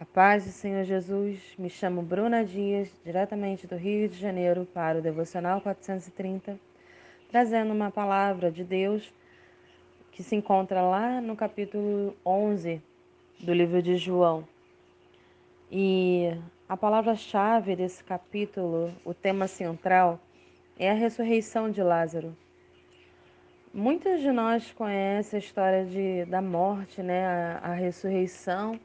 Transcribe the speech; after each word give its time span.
A 0.00 0.04
paz 0.06 0.46
do 0.46 0.50
Senhor 0.50 0.82
Jesus, 0.84 1.38
me 1.58 1.68
chamo 1.68 2.00
Bruna 2.00 2.42
Dias, 2.42 2.90
diretamente 3.04 3.66
do 3.66 3.76
Rio 3.76 4.08
de 4.08 4.18
Janeiro 4.18 4.66
para 4.72 4.98
o 4.98 5.02
Devocional 5.02 5.60
430, 5.60 6.58
trazendo 7.30 7.74
uma 7.74 7.90
palavra 7.90 8.50
de 8.50 8.64
Deus 8.64 9.12
que 10.10 10.22
se 10.22 10.34
encontra 10.34 10.80
lá 10.80 11.20
no 11.20 11.36
capítulo 11.36 12.16
11 12.24 12.82
do 13.40 13.52
livro 13.52 13.82
de 13.82 13.98
João. 13.98 14.48
E 15.70 16.34
a 16.66 16.78
palavra-chave 16.78 17.76
desse 17.76 18.02
capítulo, 18.02 18.90
o 19.04 19.12
tema 19.12 19.46
central, 19.46 20.18
é 20.78 20.90
a 20.90 20.94
ressurreição 20.94 21.70
de 21.70 21.82
Lázaro. 21.82 22.34
Muitos 23.72 24.22
de 24.22 24.32
nós 24.32 24.72
conhecem 24.72 25.36
a 25.36 25.40
história 25.40 25.84
de, 25.84 26.24
da 26.24 26.40
morte, 26.40 27.02
né? 27.02 27.26
a, 27.26 27.58
a 27.64 27.74
ressurreição 27.74 28.80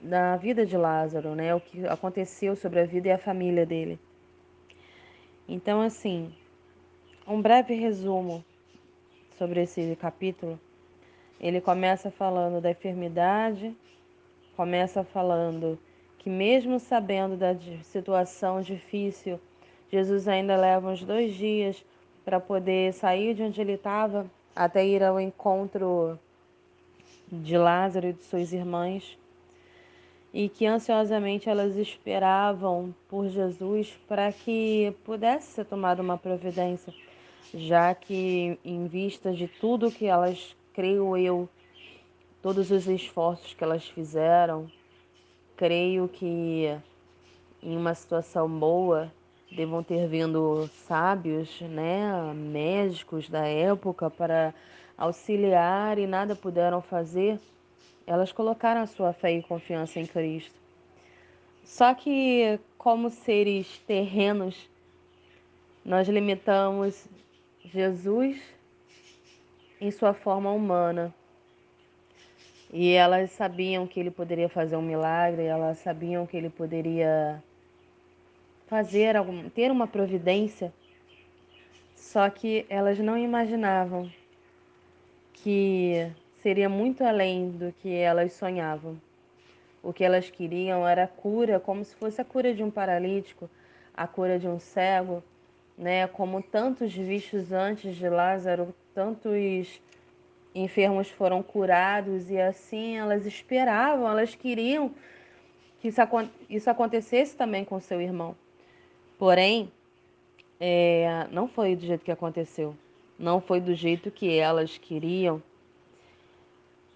da 0.00 0.36
vida 0.36 0.64
de 0.66 0.76
Lázaro, 0.76 1.34
né? 1.34 1.54
O 1.54 1.60
que 1.60 1.86
aconteceu 1.86 2.54
sobre 2.56 2.80
a 2.80 2.86
vida 2.86 3.08
e 3.08 3.12
a 3.12 3.18
família 3.18 3.64
dele. 3.64 3.98
Então, 5.48 5.80
assim, 5.80 6.32
um 7.26 7.40
breve 7.40 7.74
resumo 7.74 8.44
sobre 9.38 9.62
esse 9.62 9.96
capítulo. 9.96 10.58
Ele 11.40 11.60
começa 11.60 12.10
falando 12.10 12.60
da 12.60 12.70
enfermidade, 12.70 13.76
começa 14.56 15.04
falando 15.04 15.78
que 16.18 16.30
mesmo 16.30 16.80
sabendo 16.80 17.36
da 17.36 17.54
situação 17.84 18.60
difícil, 18.60 19.38
Jesus 19.90 20.26
ainda 20.26 20.56
leva 20.56 20.90
uns 20.90 21.04
dois 21.04 21.34
dias 21.34 21.84
para 22.24 22.40
poder 22.40 22.92
sair 22.92 23.34
de 23.34 23.42
onde 23.42 23.60
ele 23.60 23.74
estava 23.74 24.26
até 24.54 24.84
ir 24.84 25.04
ao 25.04 25.20
encontro 25.20 26.18
de 27.30 27.56
Lázaro 27.56 28.08
e 28.08 28.12
de 28.12 28.22
suas 28.24 28.52
irmãs 28.52 29.16
e 30.32 30.48
que 30.48 30.66
ansiosamente 30.66 31.48
elas 31.48 31.76
esperavam 31.76 32.94
por 33.08 33.28
Jesus 33.28 33.98
para 34.08 34.32
que 34.32 34.94
pudesse 35.04 35.52
ser 35.52 35.64
tomada 35.64 36.02
uma 36.02 36.18
providência, 36.18 36.92
já 37.54 37.94
que, 37.94 38.58
em 38.64 38.86
vista 38.86 39.32
de 39.32 39.48
tudo 39.48 39.90
que 39.90 40.06
elas, 40.06 40.54
creio 40.74 41.16
eu, 41.16 41.48
todos 42.42 42.70
os 42.70 42.86
esforços 42.86 43.54
que 43.54 43.64
elas 43.64 43.86
fizeram, 43.88 44.70
creio 45.56 46.08
que 46.08 46.76
em 47.62 47.76
uma 47.76 47.94
situação 47.94 48.48
boa 48.48 49.10
devam 49.50 49.82
ter 49.82 50.06
vindo 50.06 50.68
sábios, 50.86 51.60
né, 51.62 52.12
médicos 52.34 53.28
da 53.28 53.46
época 53.46 54.10
para 54.10 54.52
auxiliar 54.98 55.98
e 55.98 56.06
nada 56.06 56.34
puderam 56.34 56.82
fazer 56.82 57.40
elas 58.06 58.30
colocaram 58.30 58.82
a 58.82 58.86
sua 58.86 59.12
fé 59.12 59.32
e 59.32 59.42
confiança 59.42 59.98
em 59.98 60.06
Cristo. 60.06 60.54
Só 61.64 61.92
que, 61.94 62.60
como 62.78 63.10
seres 63.10 63.78
terrenos, 63.86 64.68
nós 65.84 66.08
limitamos 66.08 67.08
Jesus 67.64 68.40
em 69.80 69.90
sua 69.90 70.14
forma 70.14 70.52
humana. 70.52 71.12
E 72.72 72.92
elas 72.92 73.30
sabiam 73.32 73.86
que 73.86 73.98
ele 73.98 74.10
poderia 74.10 74.48
fazer 74.48 74.76
um 74.76 74.82
milagre, 74.82 75.44
elas 75.44 75.78
sabiam 75.78 76.26
que 76.26 76.36
ele 76.36 76.50
poderia 76.50 77.42
fazer 78.66 79.16
algum, 79.16 79.48
ter 79.48 79.70
uma 79.70 79.86
providência. 79.86 80.72
Só 81.94 82.28
que 82.30 82.66
elas 82.68 82.98
não 82.98 83.16
imaginavam 83.18 84.10
que 85.32 86.10
seria 86.46 86.68
muito 86.68 87.02
além 87.02 87.50
do 87.50 87.72
que 87.72 87.92
elas 87.92 88.32
sonhavam. 88.34 88.96
O 89.82 89.92
que 89.92 90.04
elas 90.04 90.30
queriam 90.30 90.86
era 90.86 91.02
a 91.02 91.08
cura, 91.08 91.58
como 91.58 91.84
se 91.84 91.92
fosse 91.96 92.20
a 92.20 92.24
cura 92.24 92.54
de 92.54 92.62
um 92.62 92.70
paralítico, 92.70 93.50
a 93.92 94.06
cura 94.06 94.38
de 94.38 94.46
um 94.46 94.60
cego, 94.60 95.24
né? 95.76 96.06
Como 96.06 96.40
tantos 96.40 96.94
vistos 96.94 97.50
antes 97.50 97.96
de 97.96 98.08
Lázaro, 98.08 98.72
tantos 98.94 99.80
enfermos 100.54 101.10
foram 101.10 101.42
curados 101.42 102.30
e 102.30 102.40
assim 102.40 102.96
elas 102.96 103.26
esperavam, 103.26 104.08
elas 104.08 104.36
queriam 104.36 104.94
que 105.80 105.88
isso, 105.88 106.00
isso 106.48 106.70
acontecesse 106.70 107.36
também 107.36 107.64
com 107.64 107.80
seu 107.80 108.00
irmão. 108.00 108.36
Porém, 109.18 109.68
é, 110.60 111.26
não 111.32 111.48
foi 111.48 111.74
do 111.74 111.84
jeito 111.84 112.04
que 112.04 112.12
aconteceu, 112.12 112.72
não 113.18 113.40
foi 113.40 113.60
do 113.60 113.74
jeito 113.74 114.12
que 114.12 114.38
elas 114.38 114.78
queriam. 114.78 115.42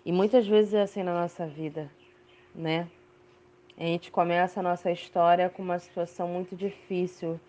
E 0.04 0.12
muitas 0.12 0.46
vezes 0.46 0.74
é 0.74 0.82
assim 0.82 1.02
na 1.02 1.12
nossa 1.12 1.46
vida, 1.46 1.90
né? 2.54 2.88
A 3.76 3.82
gente 3.82 4.10
começa 4.10 4.60
a 4.60 4.62
nossa 4.62 4.90
história 4.90 5.48
com 5.48 5.62
uma 5.62 5.78
situação 5.78 6.28
muito 6.28 6.54
difícil, 6.54 7.40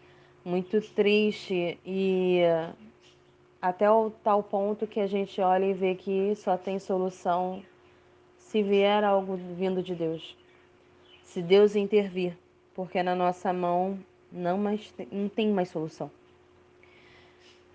muito 0.44 0.82
triste 0.82 1.80
e 1.86 2.42
até 3.62 3.90
o 3.90 4.10
tal 4.10 4.42
ponto 4.42 4.88
que 4.88 5.00
a 5.00 5.08
gente 5.08 5.40
olha 5.40 5.66
e 5.66 5.74
vê 5.74 5.96
que 5.96 6.34
só 6.36 6.58
tem 6.58 6.80
solução 6.80 7.64
se 8.38 8.64
vier 8.64 9.04
algo 9.04 9.36
vindo 9.36 9.84
de 9.84 9.94
Deus. 9.94 10.38
Se 11.24 11.42
Deus 11.42 11.76
intervir, 11.76 12.38
porque 12.74 13.02
na 13.02 13.16
nossa 13.16 13.54
mão 13.54 14.00
não, 14.32 14.58
mais, 14.58 14.94
não 15.12 15.30
tem 15.30 15.50
mais 15.50 15.70
solução. 15.70 16.12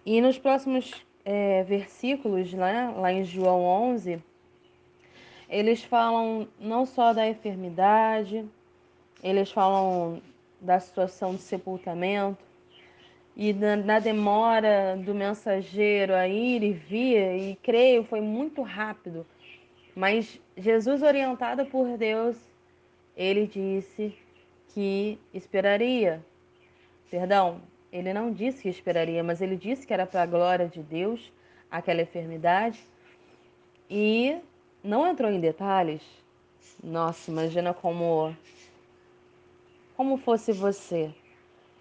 E 0.05 0.21
nos 0.21 0.39
próximos 0.39 0.93
é, 1.25 1.63
versículos, 1.65 2.53
né, 2.53 2.93
lá 2.97 3.13
em 3.13 3.25
João 3.25 3.63
11, 3.63 4.23
eles 5.49 5.83
falam 5.85 6.49
não 6.59 6.85
só 6.85 7.13
da 7.13 7.27
enfermidade, 7.29 8.45
eles 9.23 9.51
falam 9.51 10.21
da 10.61 10.81
situação 10.81 11.35
de 11.35 11.43
sepultamento 11.43 12.45
e 13.37 13.53
da, 13.53 13.77
da 13.77 13.99
demora 13.99 14.97
do 14.97 15.15
mensageiro 15.15 16.15
a 16.15 16.27
ir 16.27 16.63
e 16.63 16.73
vir, 16.73 17.51
e 17.51 17.57
creio 17.63 18.05
foi 18.05 18.21
muito 18.21 18.63
rápido. 18.63 19.27
Mas 19.95 20.41
Jesus, 20.57 21.03
orientado 21.03 21.67
por 21.67 21.97
Deus, 21.97 22.37
ele 23.17 23.47
disse 23.47 24.15
que 24.69 25.19
esperaria. 25.33 26.25
Perdão, 27.11 27.63
ele 27.93 28.13
não 28.13 28.33
disse 28.33 28.63
que 28.63 28.69
esperaria, 28.69 29.23
mas 29.23 29.41
ele 29.41 29.57
disse 29.57 29.87
que 29.87 29.93
era 29.93 30.07
para 30.07 30.23
a 30.23 30.27
glória 30.27 30.67
de 30.67 30.83
Deus 30.83 31.33
aquela 31.71 32.03
enfermidade. 32.03 32.81
E 33.89 34.39
não 34.87 35.07
entrou 35.07 35.31
em 35.31 35.41
detalhes. 35.41 36.01
Nossa, 36.83 37.31
imagina 37.31 37.75
como 37.75 38.35
como 39.97 40.19
fosse 40.19 40.53
você, 40.53 41.11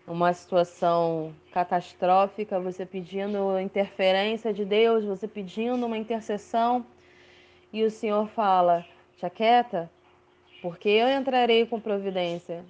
uma 0.08 0.34
situação 0.34 1.36
catastrófica, 1.52 2.60
você 2.60 2.86
pedindo 2.86 3.60
interferência 3.60 4.54
de 4.54 4.64
Deus, 4.64 5.04
você 5.04 5.28
pedindo 5.28 5.86
uma 5.86 5.98
intercessão, 5.98 6.86
e 7.72 7.84
o 7.84 7.92
Senhor 7.92 8.28
fala: 8.30 8.86
"Te 9.18 9.26
aquieta, 9.26 9.90
porque 10.62 10.90
eu 10.90 11.08
entrarei 11.10 11.66
com 11.66 11.80
providência". 11.80 12.66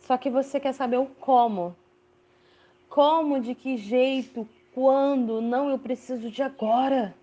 Só 0.00 0.16
que 0.16 0.30
você 0.30 0.58
quer 0.58 0.72
saber 0.72 0.96
o 0.96 1.06
como. 1.06 1.76
Como, 2.88 3.38
de 3.40 3.54
que 3.54 3.76
jeito, 3.76 4.48
quando? 4.74 5.40
Não, 5.42 5.68
eu 5.68 5.78
preciso 5.78 6.30
de 6.30 6.42
agora. 6.42 7.14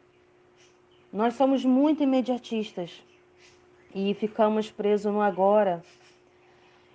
Nós 1.16 1.36
somos 1.36 1.64
muito 1.64 2.04
imediatistas 2.04 3.02
e 3.94 4.14
ficamos 4.16 4.70
presos 4.70 5.14
no 5.14 5.22
agora. 5.22 5.82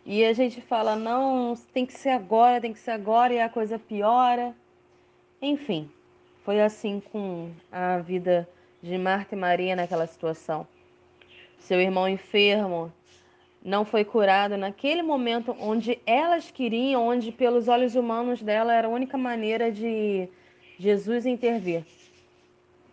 E 0.04 0.22
a 0.26 0.34
gente 0.34 0.60
fala, 0.60 0.94
não, 0.94 1.54
tem 1.72 1.86
que 1.86 1.94
ser 1.94 2.10
agora, 2.10 2.60
tem 2.60 2.74
que 2.74 2.78
ser 2.80 2.90
agora, 2.90 3.32
e 3.32 3.40
a 3.40 3.48
coisa 3.48 3.78
piora. 3.78 4.54
Enfim, 5.40 5.90
foi 6.44 6.60
assim 6.60 7.00
com 7.00 7.50
a 7.72 7.96
vida 7.96 8.46
de 8.82 8.98
Marta 8.98 9.34
e 9.34 9.38
Maria 9.38 9.74
naquela 9.74 10.06
situação. 10.06 10.68
Seu 11.58 11.80
irmão 11.80 12.06
enfermo 12.06 12.92
não 13.64 13.86
foi 13.86 14.04
curado 14.04 14.54
naquele 14.58 15.02
momento 15.02 15.56
onde 15.58 15.98
elas 16.04 16.50
queriam, 16.50 17.08
onde 17.08 17.32
pelos 17.32 17.68
olhos 17.68 17.94
humanos 17.94 18.42
dela 18.42 18.74
era 18.74 18.86
a 18.86 18.90
única 18.90 19.16
maneira 19.16 19.72
de 19.72 20.28
Jesus 20.78 21.24
intervir. 21.24 21.86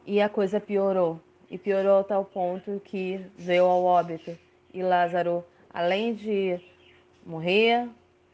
E 0.09 0.21
a 0.21 0.29
coisa 0.29 0.57
piorou. 0.57 1.19
E 1.49 1.57
piorou 1.57 1.99
a 1.99 2.03
tal 2.03 2.25
ponto 2.25 2.81
que 2.83 3.21
veio 3.37 3.65
ao 3.65 3.83
óbito. 3.83 4.37
E 4.73 4.83
Lázaro, 4.83 5.43
além 5.73 6.13
de 6.13 6.59
morrer, 7.25 7.87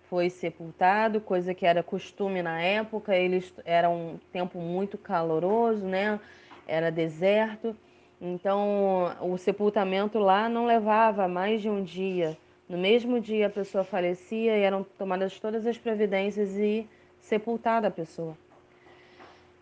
foi 0.09 0.29
sepultado, 0.29 1.21
coisa 1.21 1.53
que 1.53 1.65
era 1.65 1.83
costume 1.83 2.41
na 2.41 2.61
época. 2.61 3.15
Eles 3.15 3.53
era 3.65 3.89
um 3.89 4.19
tempo 4.31 4.59
muito 4.59 4.97
caloroso, 4.97 5.85
né? 5.85 6.19
Era 6.67 6.91
deserto. 6.91 7.75
Então, 8.19 9.15
o 9.21 9.37
sepultamento 9.37 10.17
lá 10.17 10.47
não 10.47 10.65
levava 10.65 11.27
mais 11.27 11.61
de 11.61 11.69
um 11.69 11.83
dia. 11.83 12.37
No 12.69 12.77
mesmo 12.77 13.19
dia 13.19 13.47
a 13.47 13.49
pessoa 13.49 13.83
falecia 13.83 14.57
e 14.57 14.61
eram 14.61 14.83
tomadas 14.97 15.39
todas 15.39 15.67
as 15.67 15.77
providências 15.77 16.57
e 16.57 16.87
sepultada 17.19 17.87
a 17.89 17.91
pessoa. 17.91 18.37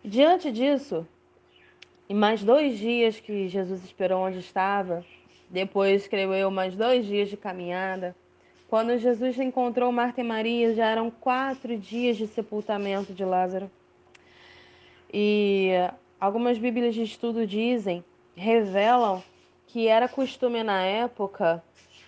Diante 0.04 0.50
disso, 0.52 1.06
e 2.08 2.14
mais 2.14 2.42
dois 2.42 2.78
dias 2.78 3.18
que 3.20 3.48
Jesus 3.48 3.84
esperou 3.84 4.22
onde 4.22 4.38
estava, 4.38 5.04
Depois, 5.52 6.08
creio 6.08 6.32
eu, 6.32 6.50
mais 6.50 6.74
dois 6.74 7.04
dias 7.04 7.28
de 7.28 7.36
caminhada. 7.36 8.16
Quando 8.70 8.96
Jesus 8.96 9.38
encontrou 9.38 9.92
Marta 9.92 10.22
e 10.22 10.24
Maria, 10.24 10.74
já 10.74 10.86
eram 10.86 11.10
quatro 11.10 11.76
dias 11.76 12.16
de 12.16 12.26
sepultamento 12.26 13.12
de 13.12 13.22
Lázaro. 13.22 13.70
E 15.12 15.72
algumas 16.18 16.56
Bíblias 16.56 16.94
de 16.94 17.02
estudo 17.02 17.46
dizem, 17.46 18.02
revelam 18.34 19.22
que 19.66 19.88
era 19.88 20.08
costume 20.08 20.62
na 20.62 20.80
época, 20.82 21.62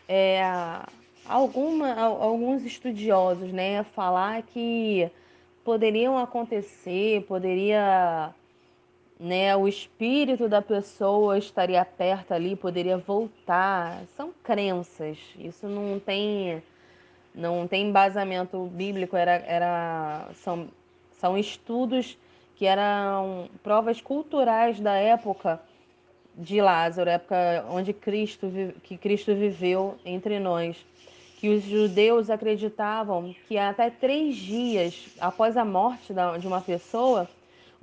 é, 0.08 0.42
alguma, 1.26 1.94
alguns 2.00 2.64
estudiosos, 2.64 3.52
né, 3.52 3.82
falar 3.94 4.42
que 4.42 5.10
poderiam 5.62 6.16
acontecer, 6.16 7.26
poderia, 7.28 8.34
né, 9.18 9.56
o 9.56 9.68
espírito 9.68 10.48
da 10.48 10.60
pessoa 10.60 11.38
estaria 11.38 11.84
perto 11.84 12.32
ali, 12.32 12.56
poderia 12.56 12.98
voltar. 12.98 14.02
São 14.16 14.32
crenças. 14.42 15.18
Isso 15.38 15.66
não 15.68 15.98
tem 16.00 16.62
não 17.34 17.66
tem 17.66 17.88
embasamento 17.88 18.64
bíblico, 18.66 19.16
era, 19.16 19.32
era 19.46 20.28
são, 20.36 20.68
são 21.18 21.36
estudos 21.36 22.16
que 22.54 22.64
eram 22.64 23.48
provas 23.60 24.00
culturais 24.00 24.78
da 24.78 24.94
época 24.94 25.60
de 26.36 26.60
Lázaro, 26.60 27.10
época 27.10 27.64
onde 27.68 27.92
Cristo 27.92 28.46
que 28.84 28.96
Cristo 28.96 29.34
viveu 29.34 29.96
entre 30.04 30.38
nós, 30.38 30.76
que 31.38 31.48
os 31.48 31.64
judeus 31.64 32.30
acreditavam 32.30 33.34
que 33.48 33.58
até 33.58 33.90
três 33.90 34.36
dias 34.36 35.08
após 35.20 35.56
a 35.56 35.64
morte 35.64 36.12
de 36.40 36.46
uma 36.46 36.60
pessoa, 36.60 37.28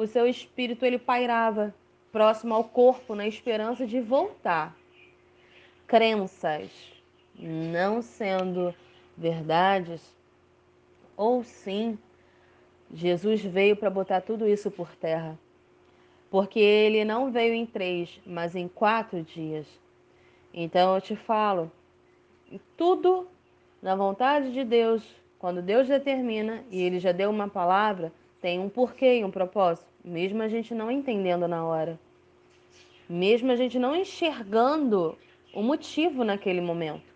o 0.02 0.08
seu 0.08 0.28
espírito 0.28 0.86
ele 0.86 0.98
pairava 0.98 1.74
próximo 2.12 2.54
ao 2.54 2.64
corpo 2.64 3.14
na 3.16 3.28
esperança 3.28 3.86
de 3.86 4.00
voltar. 4.00 4.76
Crenças 5.88 6.70
não 7.38 8.02
sendo 8.02 8.74
verdades, 9.18 10.02
ou 11.16 11.44
sim, 11.44 11.98
Jesus 12.94 13.42
veio 13.42 13.76
para 13.76 13.90
botar 13.90 14.22
tudo 14.22 14.48
isso 14.48 14.70
por 14.72 14.96
terra. 14.96 15.38
Porque 16.30 16.60
ele 16.60 17.06
não 17.06 17.32
veio 17.32 17.54
em 17.54 17.66
três, 17.66 18.20
mas 18.26 18.56
em 18.56 18.68
quatro 18.68 19.22
dias. 19.22 19.68
Então 20.54 20.96
eu 20.96 21.02
te 21.02 21.16
falo, 21.16 21.72
tudo 22.76 23.28
na 23.82 23.96
vontade 23.96 24.52
de 24.52 24.64
Deus, 24.64 25.04
quando 25.40 25.62
Deus 25.62 25.88
determina 25.88 26.64
e 26.70 26.82
ele 26.82 27.00
já 27.00 27.12
deu 27.12 27.30
uma 27.30 27.48
palavra, 27.48 28.12
tem 28.42 28.60
um 28.60 28.70
porquê 28.70 29.20
e 29.20 29.24
um 29.24 29.32
propósito, 29.32 29.91
mesmo 30.04 30.42
a 30.42 30.48
gente 30.48 30.74
não 30.74 30.92
entendendo 30.92 31.48
na 31.48 31.66
hora. 31.66 32.00
Mesmo 33.10 33.52
a 33.52 33.56
gente 33.56 33.78
não 33.78 33.96
enxergando 33.96 35.18
o 35.54 35.62
motivo 35.62 36.24
naquele 36.24 36.62
momento. 36.62 37.12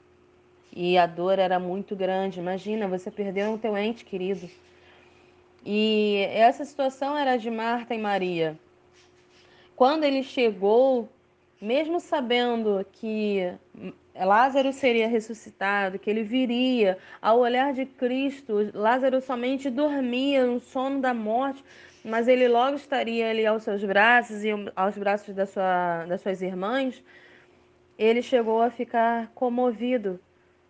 E 0.76 0.98
a 0.98 1.06
dor 1.06 1.40
era 1.40 1.58
muito 1.58 1.96
grande. 1.96 2.40
Imagina, 2.40 2.88
você 2.88 3.10
perdeu 3.10 3.52
um 3.52 3.58
teu 3.58 3.78
ente 3.78 4.04
querido. 4.04 4.50
E 5.66 6.28
essa 6.32 6.66
situação 6.66 7.18
era 7.18 7.38
de 7.38 7.50
Marta 7.50 7.96
e 7.96 7.98
Maria. 7.98 8.60
Quando 9.76 10.04
ele 10.04 10.22
chegou, 10.22 11.10
mesmo 11.60 12.00
sabendo 12.00 12.86
que 12.92 13.52
Lázaro 14.16 14.72
seria 14.72 15.08
ressuscitado, 15.08 15.98
que 15.98 16.10
ele 16.10 16.24
viria, 16.24 16.98
ao 17.22 17.40
olhar 17.40 17.74
de 17.74 17.86
Cristo, 17.86 18.70
Lázaro 18.74 19.20
somente 19.20 19.70
dormia 19.70 20.46
no 20.46 20.60
sono 20.60 21.02
da 21.02 21.14
morte, 21.14 21.64
mas 22.06 22.28
ele 22.28 22.48
logo 22.48 22.76
estaria 22.76 23.32
ali 23.32 23.48
aos 23.48 23.64
seus 23.64 23.84
braços 23.84 24.44
e 24.44 24.50
aos 24.76 24.96
braços 24.96 25.34
da 25.34 25.48
sua, 25.48 26.06
das 26.06 26.22
suas 26.22 26.40
irmãs. 26.40 27.04
Ele 27.98 28.22
chegou 28.22 28.62
a 28.62 28.70
ficar 28.70 29.32
comovido 29.34 30.20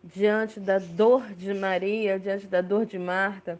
diante 0.01 0.61
da 0.61 0.79
dor 0.79 1.33
de 1.33 1.53
Maria, 1.53 2.17
diante 2.17 2.47
da 2.47 2.61
dor 2.61 2.85
de 2.85 2.97
Marta. 2.97 3.59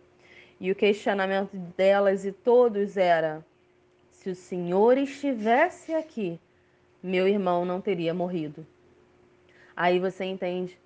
E 0.57 0.71
o 0.71 0.75
questionamento 0.75 1.57
delas 1.75 2.23
e 2.25 2.31
todos 2.31 2.95
era: 2.95 3.45
se 4.09 4.29
o 4.29 4.35
Senhor 4.35 4.97
estivesse 4.97 5.93
aqui, 5.93 6.39
meu 7.03 7.27
irmão 7.27 7.65
não 7.65 7.81
teria 7.81 8.13
morrido. 8.13 8.65
Aí 9.75 9.99
você 9.99 10.23
entende. 10.23 10.79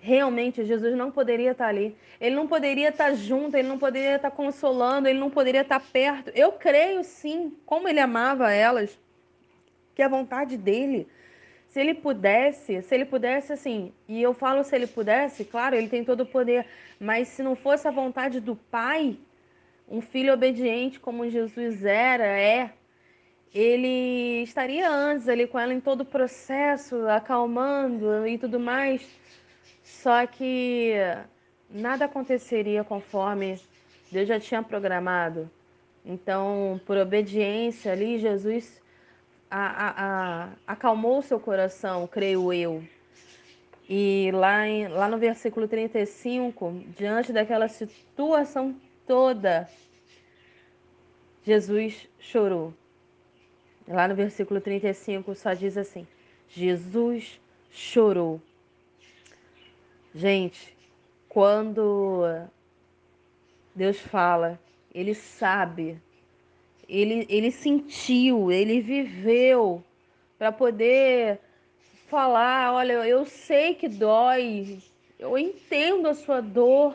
Realmente, 0.00 0.64
Jesus 0.64 0.96
não 0.96 1.10
poderia 1.10 1.52
estar 1.52 1.68
ali. 1.68 1.94
Ele 2.20 2.34
não 2.34 2.46
poderia 2.46 2.88
estar 2.88 3.14
junto, 3.14 3.56
ele 3.56 3.68
não 3.68 3.78
poderia 3.78 4.16
estar 4.16 4.30
consolando, 4.30 5.06
ele 5.06 5.18
não 5.18 5.30
poderia 5.30 5.60
estar 5.60 5.80
perto. 5.80 6.30
Eu 6.34 6.52
creio 6.52 7.04
sim, 7.04 7.54
como 7.66 7.86
ele 7.86 8.00
amava 8.00 8.50
elas, 8.50 8.98
que 9.94 10.02
a 10.02 10.08
vontade 10.08 10.56
dele 10.56 11.06
se 11.70 11.78
ele 11.78 11.94
pudesse, 11.94 12.82
se 12.82 12.94
ele 12.94 13.04
pudesse 13.04 13.52
assim, 13.52 13.92
e 14.08 14.20
eu 14.20 14.34
falo 14.34 14.64
se 14.64 14.74
ele 14.74 14.88
pudesse, 14.88 15.44
claro, 15.44 15.76
ele 15.76 15.88
tem 15.88 16.04
todo 16.04 16.22
o 16.22 16.26
poder, 16.26 16.66
mas 16.98 17.28
se 17.28 17.44
não 17.44 17.54
fosse 17.54 17.86
a 17.86 17.92
vontade 17.92 18.40
do 18.40 18.56
Pai, 18.56 19.16
um 19.88 20.00
filho 20.00 20.32
obediente 20.32 20.98
como 20.98 21.30
Jesus 21.30 21.84
era, 21.84 22.26
é, 22.26 22.72
ele 23.54 24.42
estaria 24.42 24.90
antes 24.90 25.28
ali 25.28 25.46
com 25.46 25.60
ela 25.60 25.72
em 25.72 25.80
todo 25.80 26.00
o 26.00 26.04
processo, 26.04 27.06
acalmando 27.08 28.26
e 28.26 28.36
tudo 28.36 28.58
mais. 28.58 29.06
Só 29.90 30.26
que 30.26 30.94
nada 31.68 32.06
aconteceria 32.06 32.82
conforme 32.82 33.60
Deus 34.10 34.26
já 34.28 34.40
tinha 34.40 34.62
programado. 34.62 35.50
Então, 36.04 36.80
por 36.86 36.96
obediência 36.96 37.92
ali, 37.92 38.18
Jesus 38.18 38.80
a, 39.50 39.66
a, 39.66 39.90
a, 40.44 40.48
acalmou 40.66 41.20
seu 41.20 41.38
coração, 41.38 42.06
creio 42.06 42.52
eu. 42.52 42.82
E 43.88 44.30
lá, 44.32 44.66
em, 44.66 44.88
lá 44.88 45.08
no 45.08 45.18
versículo 45.18 45.66
35, 45.66 46.84
diante 46.96 47.32
daquela 47.32 47.68
situação 47.68 48.74
toda, 49.06 49.68
Jesus 51.44 52.08
chorou. 52.18 52.72
Lá 53.86 54.06
no 54.06 54.14
versículo 54.14 54.60
35 54.60 55.34
só 55.34 55.52
diz 55.52 55.76
assim: 55.76 56.06
Jesus 56.48 57.40
chorou. 57.70 58.40
Gente, 60.14 60.76
quando 61.28 62.24
Deus 63.74 63.98
fala, 63.98 64.58
Ele 64.94 65.14
sabe. 65.14 66.00
Ele, 66.88 67.24
ele 67.28 67.52
sentiu, 67.52 68.50
ele 68.50 68.80
viveu 68.80 69.84
para 70.36 70.50
poder 70.50 71.38
falar: 72.08 72.74
olha, 72.74 72.94
eu 73.06 73.24
sei 73.24 73.74
que 73.74 73.88
dói, 73.88 74.78
eu 75.16 75.38
entendo 75.38 76.08
a 76.08 76.14
sua 76.14 76.40
dor, 76.40 76.94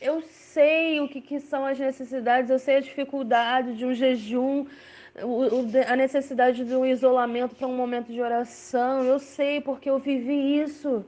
eu 0.00 0.22
sei 0.22 1.00
o 1.00 1.08
que, 1.08 1.20
que 1.20 1.40
são 1.40 1.66
as 1.66 1.78
necessidades, 1.78 2.48
eu 2.48 2.60
sei 2.60 2.76
a 2.76 2.80
dificuldade 2.80 3.74
de 3.74 3.84
um 3.84 3.92
jejum, 3.92 4.66
a 5.88 5.96
necessidade 5.96 6.64
de 6.64 6.74
um 6.74 6.86
isolamento 6.86 7.56
para 7.56 7.66
um 7.66 7.76
momento 7.76 8.12
de 8.12 8.20
oração, 8.20 9.02
eu 9.02 9.18
sei 9.18 9.60
porque 9.60 9.90
eu 9.90 9.98
vivi 9.98 10.60
isso, 10.60 11.04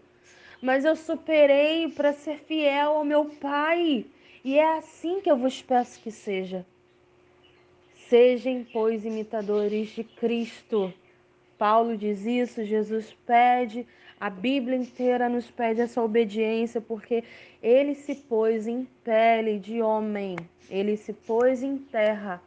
mas 0.60 0.84
eu 0.84 0.94
superei 0.94 1.88
para 1.88 2.12
ser 2.12 2.38
fiel 2.38 2.92
ao 2.92 3.04
meu 3.04 3.26
Pai. 3.26 4.04
E 4.44 4.58
é 4.58 4.78
assim 4.78 5.20
que 5.20 5.30
eu 5.30 5.36
vos 5.36 5.62
peço 5.62 6.00
que 6.00 6.10
seja. 6.10 6.64
Sejam, 8.08 8.66
pois, 8.72 9.04
imitadores 9.04 9.90
de 9.90 10.04
Cristo. 10.04 10.92
Paulo 11.56 11.96
diz 11.96 12.24
isso, 12.24 12.64
Jesus 12.64 13.14
pede, 13.26 13.86
a 14.18 14.30
Bíblia 14.30 14.76
inteira 14.76 15.28
nos 15.28 15.50
pede 15.50 15.82
essa 15.82 16.02
obediência, 16.02 16.80
porque 16.80 17.22
ele 17.62 17.94
se 17.94 18.14
pôs 18.14 18.66
em 18.66 18.86
pele 19.04 19.58
de 19.58 19.82
homem, 19.82 20.36
ele 20.70 20.96
se 20.96 21.12
pôs 21.12 21.62
em 21.62 21.76
terra, 21.76 22.42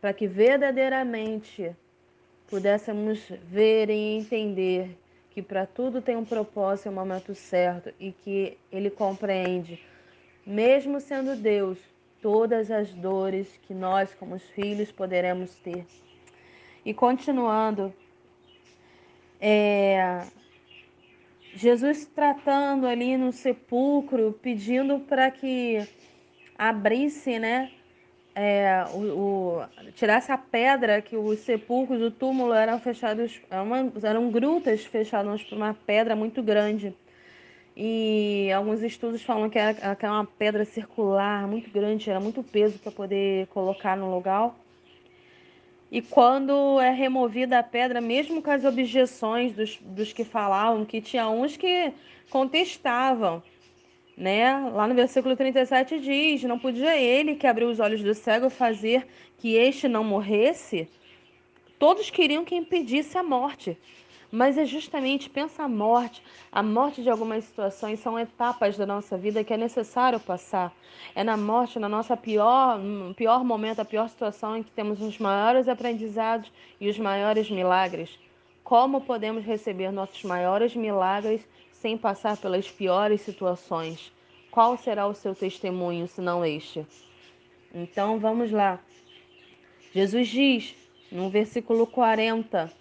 para 0.00 0.12
que 0.12 0.26
verdadeiramente 0.26 1.74
pudéssemos 2.46 3.18
ver 3.44 3.88
e 3.88 4.18
entender 4.18 4.96
que 5.36 5.42
para 5.42 5.66
tudo 5.66 6.00
tem 6.00 6.16
um 6.16 6.24
propósito 6.24 6.86
e 6.86 6.88
um 6.88 6.94
momento 6.94 7.34
certo 7.34 7.92
e 8.00 8.10
que 8.10 8.56
ele 8.72 8.88
compreende, 8.88 9.78
mesmo 10.46 10.98
sendo 10.98 11.36
Deus, 11.36 11.76
todas 12.22 12.70
as 12.70 12.94
dores 12.94 13.46
que 13.66 13.74
nós, 13.74 14.14
como 14.14 14.38
filhos, 14.38 14.90
poderemos 14.90 15.54
ter. 15.56 15.84
E 16.86 16.94
continuando, 16.94 17.92
é, 19.38 20.24
Jesus 21.54 22.06
tratando 22.06 22.86
ali 22.86 23.18
no 23.18 23.30
sepulcro, 23.30 24.32
pedindo 24.40 25.00
para 25.00 25.30
que 25.30 25.86
abrisse, 26.56 27.38
né? 27.38 27.70
É, 28.38 28.84
o, 28.92 28.98
o, 28.98 29.64
tirasse 29.94 30.30
a 30.30 30.36
pedra 30.36 31.00
que 31.00 31.16
os 31.16 31.38
sepulcros 31.38 31.98
do 31.98 32.10
túmulo 32.10 32.52
eram 32.52 32.78
fechados, 32.78 33.40
eram, 33.50 33.92
eram 34.02 34.30
grutas 34.30 34.84
fechadas 34.84 35.42
por 35.42 35.56
uma 35.56 35.72
pedra 35.72 36.14
muito 36.14 36.42
grande. 36.42 36.94
E 37.74 38.52
alguns 38.52 38.82
estudos 38.82 39.22
falam 39.22 39.48
que 39.48 39.58
era, 39.58 39.72
que 39.96 40.04
era 40.04 40.12
uma 40.12 40.26
pedra 40.26 40.66
circular 40.66 41.48
muito 41.48 41.70
grande, 41.70 42.10
era 42.10 42.20
muito 42.20 42.42
peso 42.42 42.78
para 42.78 42.92
poder 42.92 43.46
colocar 43.46 43.96
no 43.96 44.14
lugar. 44.14 44.54
E 45.90 46.02
quando 46.02 46.78
é 46.78 46.90
removida 46.90 47.58
a 47.58 47.62
pedra, 47.62 48.02
mesmo 48.02 48.42
com 48.42 48.50
as 48.50 48.66
objeções 48.66 49.54
dos, 49.54 49.78
dos 49.80 50.12
que 50.12 50.24
falavam, 50.24 50.84
que 50.84 51.00
tinha 51.00 51.26
uns 51.26 51.56
que 51.56 51.90
contestavam, 52.28 53.42
né? 54.16 54.70
Lá 54.72 54.88
no 54.88 54.94
versículo 54.94 55.36
37 55.36 56.00
diz: 56.00 56.42
Não 56.44 56.58
podia 56.58 56.96
ele 56.96 57.36
que 57.36 57.46
abriu 57.46 57.68
os 57.68 57.78
olhos 57.78 58.02
do 58.02 58.14
cego 58.14 58.48
fazer 58.48 59.06
que 59.38 59.54
este 59.54 59.86
não 59.88 60.02
morresse? 60.02 60.88
Todos 61.78 62.08
queriam 62.08 62.44
que 62.44 62.54
impedisse 62.54 63.18
a 63.18 63.22
morte. 63.22 63.76
Mas 64.32 64.58
é 64.58 64.64
justamente, 64.64 65.30
pensa 65.30 65.62
a 65.62 65.68
morte, 65.68 66.20
a 66.50 66.60
morte 66.60 67.00
de 67.00 67.08
algumas 67.08 67.44
situações 67.44 68.00
são 68.00 68.18
etapas 68.18 68.76
da 68.76 68.84
nossa 68.84 69.16
vida 69.16 69.44
que 69.44 69.54
é 69.54 69.56
necessário 69.56 70.18
passar. 70.18 70.74
É 71.14 71.22
na 71.22 71.36
morte, 71.36 71.78
na 71.78 71.88
nossa 71.88 72.16
pior, 72.16 72.80
pior 73.14 73.44
momento, 73.44 73.80
a 73.80 73.84
pior 73.84 74.08
situação 74.08 74.56
em 74.56 74.62
que 74.64 74.70
temos 74.72 75.00
os 75.00 75.18
maiores 75.18 75.68
aprendizados 75.68 76.50
e 76.80 76.88
os 76.88 76.98
maiores 76.98 77.48
milagres. 77.48 78.10
Como 78.64 79.00
podemos 79.00 79.44
receber 79.44 79.92
nossos 79.92 80.24
maiores 80.24 80.74
milagres 80.74 81.40
sem 81.86 81.96
passar 81.96 82.36
pelas 82.36 82.68
piores 82.68 83.20
situações? 83.20 84.12
Qual 84.50 84.76
será 84.76 85.06
o 85.06 85.14
seu 85.14 85.36
testemunho, 85.36 86.08
se 86.08 86.20
não 86.20 86.44
este? 86.44 86.84
Então 87.72 88.18
vamos 88.18 88.50
lá. 88.50 88.80
Jesus 89.94 90.26
diz 90.26 90.74
no 91.12 91.30
versículo 91.30 91.86
40 91.86 92.72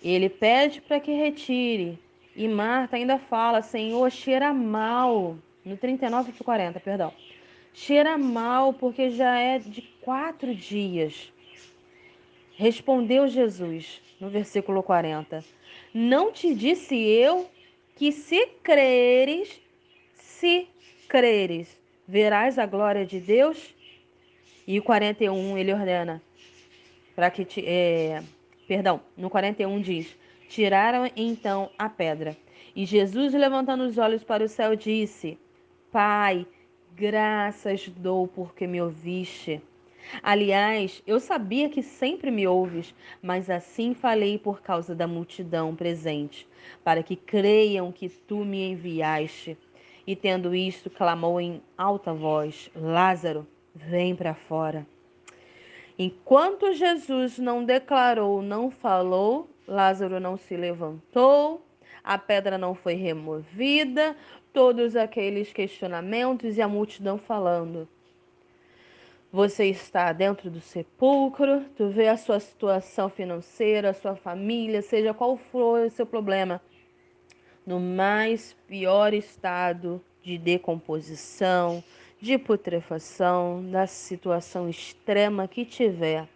ele 0.00 0.28
pede 0.28 0.80
para 0.80 1.00
que 1.00 1.10
retire. 1.10 1.98
E 2.36 2.46
Marta 2.46 2.94
ainda 2.94 3.18
fala: 3.18 3.60
Senhor, 3.60 4.08
cheira 4.08 4.54
mal. 4.54 5.36
No 5.64 5.76
39 5.76 6.30
e 6.30 6.44
40, 6.44 6.78
perdão. 6.78 7.12
Cheira 7.74 8.16
mal 8.16 8.72
porque 8.72 9.10
já 9.10 9.36
é 9.36 9.58
de 9.58 9.82
quatro 10.00 10.54
dias. 10.54 11.32
Respondeu 12.54 13.26
Jesus, 13.26 14.00
no 14.20 14.28
versículo 14.28 14.80
40. 14.80 15.44
Não 15.92 16.30
te 16.30 16.54
disse 16.54 16.94
eu 16.94 17.50
que 17.96 18.12
se 18.12 18.46
creres, 18.62 19.60
se 20.14 20.68
creres, 21.08 21.80
verás 22.06 22.58
a 22.58 22.66
glória 22.66 23.06
de 23.06 23.20
Deus? 23.20 23.74
E 24.66 24.78
o 24.78 24.82
41 24.82 25.58
ele 25.58 25.72
ordena 25.72 26.22
para 27.14 27.30
que 27.30 27.44
te, 27.44 27.64
é, 27.66 28.22
Perdão, 28.66 29.02
no 29.16 29.28
41 29.28 29.82
diz: 29.82 30.16
Tiraram 30.48 31.10
então 31.16 31.70
a 31.76 31.88
pedra. 31.88 32.36
E 32.74 32.86
Jesus, 32.86 33.34
levantando 33.34 33.84
os 33.84 33.98
olhos 33.98 34.24
para 34.24 34.42
o 34.44 34.48
céu, 34.48 34.74
disse: 34.74 35.38
Pai, 35.90 36.46
graças 36.94 37.88
dou 37.88 38.26
porque 38.26 38.66
me 38.66 38.80
ouviste. 38.80 39.60
Aliás, 40.22 41.02
eu 41.06 41.20
sabia 41.20 41.68
que 41.68 41.82
sempre 41.82 42.30
me 42.30 42.46
ouves, 42.46 42.94
mas 43.22 43.48
assim 43.48 43.94
falei 43.94 44.38
por 44.38 44.60
causa 44.60 44.94
da 44.94 45.06
multidão 45.06 45.74
presente, 45.74 46.48
para 46.82 47.02
que 47.02 47.16
creiam 47.16 47.92
que 47.92 48.08
tu 48.08 48.44
me 48.44 48.70
enviaste. 48.70 49.56
E 50.06 50.16
tendo 50.16 50.54
isto, 50.54 50.90
clamou 50.90 51.40
em 51.40 51.62
alta 51.76 52.12
voz: 52.12 52.70
Lázaro, 52.74 53.46
vem 53.74 54.14
para 54.14 54.34
fora. 54.34 54.86
Enquanto 55.98 56.72
Jesus 56.72 57.38
não 57.38 57.64
declarou, 57.64 58.42
não 58.42 58.70
falou, 58.70 59.48
Lázaro 59.68 60.18
não 60.18 60.36
se 60.36 60.56
levantou, 60.56 61.64
a 62.02 62.18
pedra 62.18 62.58
não 62.58 62.74
foi 62.74 62.94
removida, 62.94 64.16
todos 64.52 64.96
aqueles 64.96 65.52
questionamentos 65.52 66.56
e 66.56 66.62
a 66.62 66.68
multidão 66.68 67.18
falando. 67.18 67.88
Você 69.32 69.64
está 69.64 70.12
dentro 70.12 70.50
do 70.50 70.60
sepulcro, 70.60 71.64
tu 71.74 71.88
vê 71.88 72.06
a 72.06 72.18
sua 72.18 72.38
situação 72.38 73.08
financeira, 73.08 73.88
a 73.88 73.94
sua 73.94 74.14
família, 74.14 74.82
seja 74.82 75.14
qual 75.14 75.38
for 75.38 75.86
o 75.86 75.90
seu 75.90 76.04
problema, 76.04 76.60
no 77.66 77.80
mais 77.80 78.54
pior 78.68 79.14
estado 79.14 80.04
de 80.22 80.36
decomposição, 80.36 81.82
de 82.20 82.36
putrefação, 82.36 83.64
da 83.70 83.86
situação 83.86 84.68
extrema 84.68 85.48
que 85.48 85.64
tiver. 85.64 86.28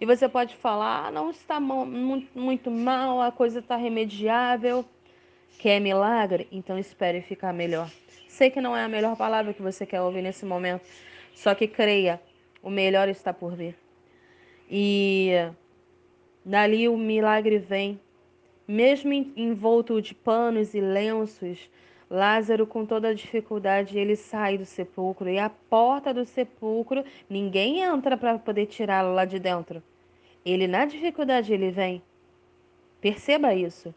E 0.00 0.04
você 0.04 0.28
pode 0.28 0.56
falar: 0.56 1.06
ah, 1.06 1.10
não 1.12 1.30
está 1.30 1.60
muito 1.60 2.68
mal, 2.68 3.22
a 3.22 3.30
coisa 3.30 3.60
está 3.60 3.76
remediável. 3.76 4.84
Quer 5.56 5.78
milagre? 5.78 6.48
Então 6.50 6.76
espere 6.76 7.20
ficar 7.20 7.52
melhor. 7.54 7.88
Sei 8.26 8.50
que 8.50 8.60
não 8.60 8.76
é 8.76 8.82
a 8.82 8.88
melhor 8.88 9.16
palavra 9.16 9.54
que 9.54 9.62
você 9.62 9.86
quer 9.86 10.00
ouvir 10.00 10.20
nesse 10.20 10.44
momento, 10.44 10.84
só 11.34 11.54
que 11.54 11.66
creia, 11.66 12.20
o 12.62 12.70
melhor 12.70 13.08
está 13.08 13.32
por 13.32 13.54
vir. 13.54 13.76
E 14.70 15.32
dali 16.44 16.88
o 16.88 16.96
milagre 16.96 17.58
vem, 17.58 18.00
mesmo 18.66 19.12
envolto 19.12 20.00
de 20.00 20.14
panos 20.14 20.74
e 20.74 20.80
lenços, 20.80 21.68
Lázaro, 22.08 22.66
com 22.66 22.86
toda 22.86 23.08
a 23.08 23.14
dificuldade, 23.14 23.98
ele 23.98 24.14
sai 24.14 24.56
do 24.56 24.64
sepulcro 24.64 25.28
e 25.28 25.38
a 25.38 25.50
porta 25.50 26.14
do 26.14 26.24
sepulcro, 26.24 27.04
ninguém 27.28 27.80
entra 27.80 28.16
para 28.16 28.38
poder 28.38 28.66
tirá-lo 28.66 29.14
lá 29.14 29.24
de 29.24 29.38
dentro. 29.38 29.82
Ele, 30.44 30.68
na 30.68 30.84
dificuldade, 30.84 31.52
ele 31.52 31.70
vem. 31.70 32.02
Perceba 33.00 33.54
isso. 33.54 33.94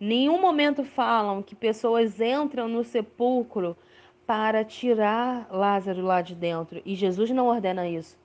Nenhum 0.00 0.40
momento 0.40 0.84
falam 0.84 1.42
que 1.42 1.54
pessoas 1.54 2.20
entram 2.20 2.68
no 2.68 2.82
sepulcro 2.82 3.76
para 4.26 4.64
tirar 4.64 5.46
Lázaro 5.50 6.02
lá 6.02 6.20
de 6.20 6.34
dentro. 6.34 6.82
E 6.84 6.94
Jesus 6.94 7.30
não 7.30 7.46
ordena 7.46 7.88
isso. 7.88 8.16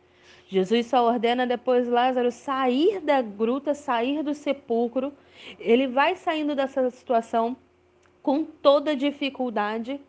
Jesus 0.47 0.87
só 0.87 1.05
ordena 1.05 1.47
depois 1.47 1.87
Lázaro 1.87 2.31
sair 2.31 2.99
da 2.99 3.21
gruta, 3.21 3.73
sair 3.73 4.23
do 4.23 4.33
sepulcro. 4.33 5.13
Ele 5.59 5.87
vai 5.87 6.15
saindo 6.15 6.55
dessa 6.55 6.89
situação 6.89 7.55
com 8.21 8.43
toda 8.43 8.95
dificuldade. 8.95 9.99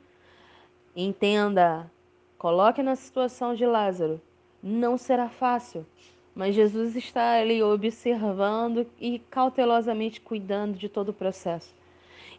Entenda, 0.97 1.91
coloque 2.39 2.83
na 2.83 2.97
situação 2.97 3.55
de 3.55 3.65
Lázaro. 3.65 4.21
Não 4.63 4.99
será 4.99 5.29
fácil, 5.29 5.87
mas 6.35 6.55
Jesus 6.55 6.97
está 6.97 7.35
ali 7.35 7.63
observando 7.63 8.87
e 9.01 9.19
cautelosamente 9.19 10.21
cuidando 10.21 10.77
de 10.77 10.89
todo 10.89 11.11
o 11.11 11.15
processo. 11.15 11.75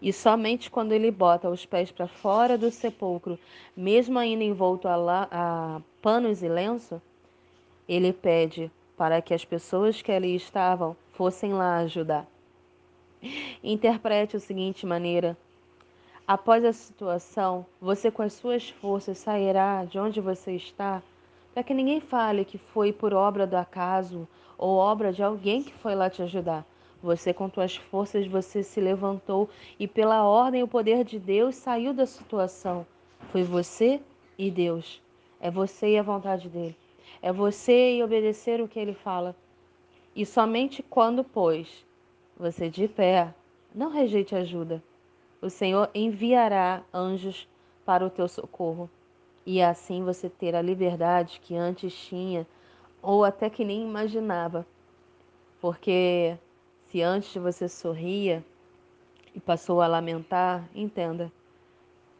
E 0.01 0.11
somente 0.11 0.69
quando 0.69 0.91
ele 0.91 1.11
bota 1.11 1.49
os 1.49 1.65
pés 1.65 1.91
para 1.91 2.07
fora 2.07 2.57
do 2.57 2.71
sepulcro, 2.71 3.39
mesmo 3.75 4.19
ainda 4.19 4.43
envolto 4.43 4.87
a, 4.87 4.95
la, 4.95 5.27
a 5.31 5.81
panos 6.01 6.43
e 6.43 6.47
lenço, 6.47 7.01
ele 7.87 8.13
pede 8.13 8.71
para 8.97 9.21
que 9.21 9.33
as 9.33 9.43
pessoas 9.43 10.01
que 10.01 10.11
ali 10.11 10.35
estavam 10.35 10.95
fossem 11.13 11.53
lá 11.53 11.77
ajudar. 11.77 12.27
Interprete 13.63 14.35
a 14.35 14.39
seguinte 14.39 14.85
maneira: 14.85 15.37
Após 16.27 16.63
a 16.63 16.71
situação, 16.71 17.65
você 17.81 18.09
com 18.09 18.21
as 18.21 18.33
suas 18.33 18.69
forças 18.69 19.17
sairá 19.17 19.83
de 19.85 19.99
onde 19.99 20.21
você 20.21 20.53
está, 20.53 21.01
para 21.53 21.63
que 21.63 21.73
ninguém 21.73 21.99
fale 21.99 22.45
que 22.45 22.57
foi 22.57 22.91
por 22.93 23.13
obra 23.13 23.45
do 23.45 23.55
acaso 23.55 24.27
ou 24.57 24.77
obra 24.77 25.11
de 25.11 25.21
alguém 25.21 25.61
que 25.63 25.73
foi 25.73 25.95
lá 25.95 26.09
te 26.09 26.21
ajudar. 26.21 26.65
Você 27.03 27.31
com 27.33 27.47
suas 27.49 27.75
forças 27.75 28.25
você 28.25 28.63
se 28.63 28.81
levantou 28.81 29.47
e 29.77 29.87
pela 29.87 30.23
ordem 30.23 30.61
e 30.61 30.63
o 30.63 30.67
poder 30.67 31.03
de 31.03 31.19
Deus 31.19 31.55
saiu 31.55 31.93
da 31.93 32.07
situação. 32.07 32.87
Foi 33.31 33.43
você 33.43 34.01
e 34.37 34.49
Deus. 34.49 34.99
É 35.39 35.51
você 35.51 35.91
e 35.91 35.99
a 35.99 36.03
vontade 36.03 36.49
dele. 36.49 36.75
É 37.21 37.31
você 37.31 37.97
e 37.97 38.03
obedecer 38.03 38.59
o 38.59 38.67
que 38.67 38.79
ele 38.79 38.93
fala. 38.93 39.35
E 40.15 40.25
somente 40.25 40.81
quando, 40.81 41.23
pois, 41.23 41.85
você 42.35 42.69
de 42.69 42.87
pé, 42.87 43.31
não 43.75 43.91
rejeite 43.91 44.33
ajuda 44.33 44.81
o 45.43 45.49
Senhor 45.49 45.89
enviará 45.93 46.81
anjos 46.93 47.45
para 47.83 48.05
o 48.05 48.09
teu 48.09 48.29
socorro. 48.29 48.89
E 49.45 49.61
assim 49.61 50.01
você 50.01 50.29
terá 50.29 50.59
a 50.59 50.61
liberdade 50.61 51.41
que 51.43 51.53
antes 51.53 51.93
tinha, 51.93 52.47
ou 53.01 53.25
até 53.25 53.49
que 53.49 53.65
nem 53.65 53.81
imaginava. 53.81 54.65
Porque 55.59 56.37
se 56.93 57.01
antes 57.01 57.33
você 57.33 57.67
sorria 57.67 58.45
e 59.33 59.39
passou 59.39 59.81
a 59.81 59.87
lamentar, 59.87 60.69
entenda, 60.75 61.31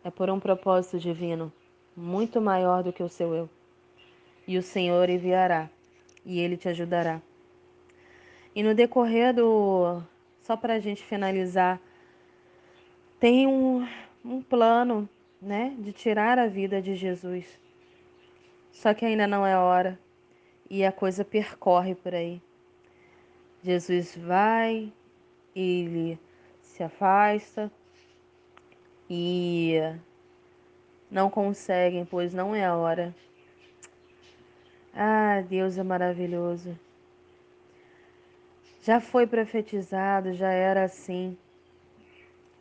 é 0.03 0.09
por 0.09 0.31
um 0.31 0.39
propósito 0.39 0.97
divino, 0.97 1.53
muito 1.95 2.41
maior 2.41 2.81
do 2.81 2.91
que 2.91 3.03
o 3.03 3.07
seu 3.07 3.35
eu. 3.35 3.47
E 4.47 4.57
o 4.57 4.63
Senhor 4.63 5.07
enviará, 5.11 5.69
e 6.25 6.39
ele 6.39 6.57
te 6.57 6.67
ajudará. 6.67 7.21
E 8.55 8.63
no 8.63 8.73
decorrer 8.73 9.31
do. 9.31 10.01
Só 10.41 10.57
para 10.57 10.73
a 10.73 10.79
gente 10.79 11.03
finalizar 11.03 11.79
tem 13.19 13.45
um, 13.45 13.87
um 14.25 14.41
plano, 14.41 15.07
né, 15.39 15.75
de 15.77 15.91
tirar 15.91 16.39
a 16.39 16.47
vida 16.47 16.81
de 16.81 16.95
Jesus. 16.95 17.45
Só 18.71 18.91
que 18.91 19.05
ainda 19.05 19.27
não 19.27 19.45
é 19.45 19.55
hora 19.55 19.99
e 20.67 20.83
a 20.83 20.91
coisa 20.91 21.23
percorre 21.23 21.93
por 21.93 22.15
aí. 22.15 22.41
Jesus 23.63 24.17
vai, 24.17 24.91
ele 25.55 26.19
se 26.61 26.83
afasta 26.83 27.71
e 29.09 29.75
não 31.09 31.29
conseguem, 31.29 32.03
pois 32.03 32.33
não 32.33 32.53
é 32.53 32.65
a 32.65 32.75
hora. 32.75 33.15
Ah, 34.93 35.41
Deus 35.47 35.77
é 35.77 35.83
maravilhoso. 35.83 36.77
Já 38.81 38.99
foi 38.99 39.25
profetizado, 39.25 40.33
já 40.33 40.51
era 40.51 40.83
assim. 40.83 41.37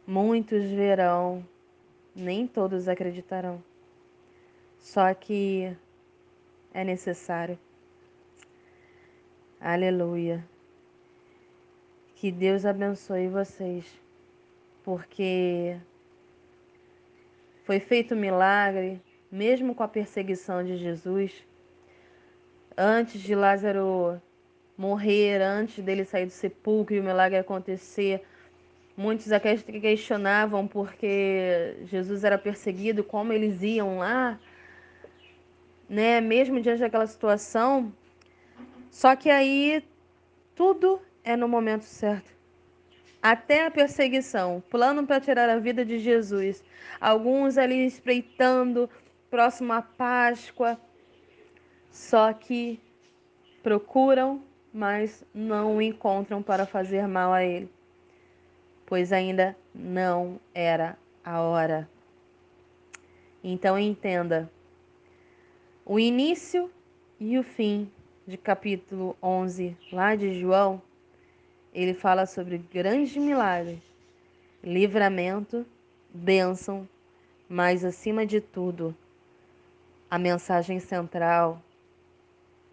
Muitos 0.06 0.62
verão, 0.64 1.44
nem 2.14 2.46
todos 2.46 2.86
acreditarão. 2.86 3.60
Só 4.78 5.12
que 5.14 5.76
é 6.72 6.84
necessário. 6.84 7.58
Aleluia. 9.60 10.51
Que 12.22 12.30
Deus 12.30 12.64
abençoe 12.64 13.26
vocês, 13.26 13.84
porque 14.84 15.76
foi 17.64 17.80
feito 17.80 18.14
um 18.14 18.16
milagre, 18.16 19.02
mesmo 19.28 19.74
com 19.74 19.82
a 19.82 19.88
perseguição 19.88 20.62
de 20.62 20.76
Jesus. 20.76 21.32
Antes 22.78 23.20
de 23.20 23.34
Lázaro 23.34 24.22
morrer, 24.78 25.42
antes 25.42 25.82
dele 25.82 26.04
sair 26.04 26.26
do 26.26 26.30
sepulcro 26.30 26.94
e 26.94 27.00
o 27.00 27.02
milagre 27.02 27.38
acontecer, 27.38 28.22
muitos 28.96 29.26
questionavam 29.80 30.68
porque 30.68 31.74
Jesus 31.86 32.22
era 32.22 32.38
perseguido, 32.38 33.02
como 33.02 33.32
eles 33.32 33.60
iam 33.62 33.98
lá, 33.98 34.38
né? 35.88 36.20
Mesmo 36.20 36.60
diante 36.60 36.82
daquela 36.82 37.08
situação. 37.08 37.92
Só 38.92 39.16
que 39.16 39.28
aí 39.28 39.84
tudo 40.54 41.02
é 41.24 41.36
no 41.36 41.48
momento 41.48 41.84
certo 41.84 42.42
até 43.22 43.64
a 43.64 43.70
perseguição, 43.70 44.62
plano 44.68 45.06
para 45.06 45.20
tirar 45.20 45.48
a 45.48 45.58
vida 45.58 45.84
de 45.84 45.98
Jesus. 46.00 46.62
Alguns 47.00 47.56
ali 47.56 47.86
espreitando, 47.86 48.90
próximo 49.30 49.72
à 49.72 49.80
Páscoa, 49.80 50.78
só 51.88 52.32
que 52.32 52.80
procuram, 53.62 54.42
mas 54.74 55.24
não 55.32 55.76
o 55.76 55.82
encontram 55.82 56.42
para 56.42 56.66
fazer 56.66 57.06
mal 57.06 57.32
a 57.32 57.44
ele, 57.44 57.70
pois 58.84 59.12
ainda 59.12 59.56
não 59.72 60.40
era 60.52 60.98
a 61.24 61.40
hora. 61.40 61.88
Então 63.44 63.78
entenda, 63.78 64.50
o 65.84 65.98
início 65.98 66.70
e 67.20 67.38
o 67.38 67.44
fim 67.44 67.90
de 68.26 68.36
capítulo 68.36 69.16
11 69.22 69.76
lá 69.92 70.16
de 70.16 70.40
João 70.40 70.82
ele 71.72 71.94
fala 71.94 72.26
sobre 72.26 72.58
grandes 72.58 73.16
milagres, 73.16 73.78
livramento, 74.62 75.66
bênção, 76.12 76.88
mas 77.48 77.84
acima 77.84 78.26
de 78.26 78.40
tudo, 78.40 78.94
a 80.10 80.18
mensagem 80.18 80.78
central 80.78 81.60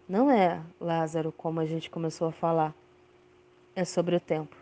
não 0.08 0.30
é 0.30 0.60
Lázaro, 0.80 1.32
como 1.32 1.60
a 1.60 1.66
gente 1.66 1.88
começou 1.88 2.28
a 2.28 2.32
falar, 2.32 2.74
é 3.76 3.84
sobre 3.84 4.16
o 4.16 4.20
tempo. 4.20 4.56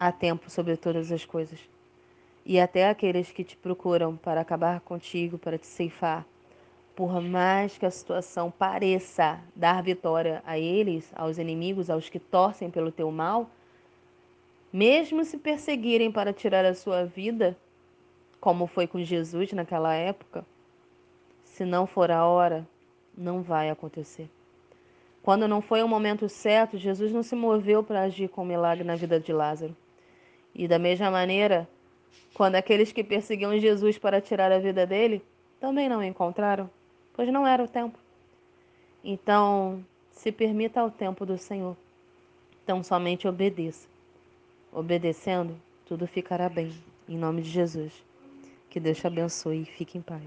Há 0.00 0.10
tempo 0.10 0.50
sobre 0.50 0.76
todas 0.76 1.12
as 1.12 1.24
coisas. 1.24 1.60
E 2.44 2.58
até 2.58 2.88
aqueles 2.88 3.30
que 3.30 3.44
te 3.44 3.56
procuram 3.56 4.16
para 4.16 4.40
acabar 4.40 4.80
contigo, 4.80 5.38
para 5.38 5.58
te 5.58 5.66
ceifar, 5.66 6.26
por 6.94 7.20
mais 7.20 7.78
que 7.78 7.86
a 7.86 7.90
situação 7.90 8.50
pareça 8.50 9.40
dar 9.56 9.82
vitória 9.82 10.42
a 10.46 10.58
eles, 10.58 11.10
aos 11.14 11.38
inimigos, 11.38 11.88
aos 11.88 12.08
que 12.08 12.18
torcem 12.18 12.70
pelo 12.70 12.92
teu 12.92 13.10
mal, 13.10 13.48
mesmo 14.72 15.24
se 15.24 15.38
perseguirem 15.38 16.10
para 16.10 16.32
tirar 16.32 16.64
a 16.64 16.74
sua 16.74 17.04
vida, 17.04 17.56
como 18.40 18.66
foi 18.66 18.86
com 18.86 19.02
Jesus 19.02 19.52
naquela 19.52 19.94
época, 19.94 20.44
se 21.44 21.64
não 21.64 21.86
for 21.86 22.10
a 22.10 22.26
hora, 22.26 22.66
não 23.16 23.42
vai 23.42 23.70
acontecer. 23.70 24.28
Quando 25.22 25.46
não 25.46 25.62
foi 25.62 25.82
o 25.82 25.88
momento 25.88 26.28
certo, 26.28 26.76
Jesus 26.76 27.12
não 27.12 27.22
se 27.22 27.36
moveu 27.36 27.82
para 27.82 28.02
agir 28.02 28.28
com 28.28 28.44
milagre 28.44 28.82
na 28.82 28.96
vida 28.96 29.20
de 29.20 29.32
Lázaro. 29.32 29.76
E 30.54 30.66
da 30.66 30.78
mesma 30.78 31.10
maneira, 31.10 31.68
quando 32.34 32.56
aqueles 32.56 32.90
que 32.90 33.04
perseguiam 33.04 33.56
Jesus 33.58 33.98
para 33.98 34.20
tirar 34.20 34.50
a 34.50 34.58
vida 34.58 34.86
dele 34.86 35.22
também 35.60 35.88
não 35.88 36.02
encontraram, 36.02 36.68
pois 37.14 37.32
não 37.32 37.46
era 37.46 37.62
o 37.62 37.68
tempo. 37.68 37.98
Então, 39.04 39.84
se 40.10 40.30
permita 40.30 40.80
ao 40.80 40.90
tempo 40.90 41.26
do 41.26 41.36
Senhor. 41.36 41.76
Então, 42.62 42.82
somente 42.82 43.26
obedeça. 43.26 43.88
Obedecendo, 44.72 45.60
tudo 45.86 46.06
ficará 46.06 46.48
bem. 46.48 46.72
Em 47.08 47.18
nome 47.18 47.42
de 47.42 47.50
Jesus. 47.50 47.92
Que 48.70 48.78
Deus 48.78 48.98
te 48.98 49.06
abençoe 49.06 49.62
e 49.62 49.64
fique 49.64 49.98
em 49.98 50.02
paz. 50.02 50.22